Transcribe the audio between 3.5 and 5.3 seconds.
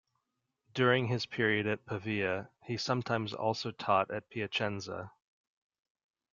taught at Piacenza.